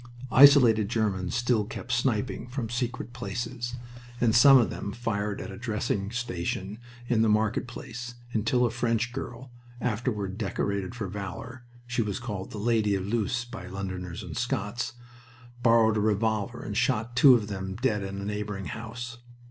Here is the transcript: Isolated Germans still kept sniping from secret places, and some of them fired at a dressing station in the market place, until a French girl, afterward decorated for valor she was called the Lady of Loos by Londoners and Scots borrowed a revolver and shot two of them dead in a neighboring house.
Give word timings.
Isolated 0.31 0.89
Germans 0.89 1.35
still 1.35 1.63
kept 1.63 1.91
sniping 1.91 2.47
from 2.47 2.71
secret 2.71 3.13
places, 3.13 3.75
and 4.19 4.33
some 4.33 4.57
of 4.57 4.71
them 4.71 4.93
fired 4.93 5.39
at 5.39 5.51
a 5.51 5.57
dressing 5.59 6.09
station 6.09 6.79
in 7.07 7.21
the 7.21 7.29
market 7.29 7.67
place, 7.67 8.15
until 8.33 8.65
a 8.65 8.71
French 8.71 9.13
girl, 9.13 9.51
afterward 9.79 10.39
decorated 10.39 10.95
for 10.95 11.07
valor 11.07 11.65
she 11.85 12.01
was 12.01 12.17
called 12.19 12.49
the 12.49 12.57
Lady 12.57 12.95
of 12.95 13.05
Loos 13.05 13.45
by 13.45 13.67
Londoners 13.67 14.23
and 14.23 14.35
Scots 14.35 14.93
borrowed 15.61 15.97
a 15.97 16.01
revolver 16.01 16.63
and 16.63 16.75
shot 16.75 17.15
two 17.15 17.35
of 17.35 17.47
them 17.47 17.75
dead 17.75 18.01
in 18.01 18.19
a 18.19 18.25
neighboring 18.25 18.65
house. 18.65 19.19